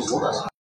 sus 0.00 0.12
bodas. 0.12 0.57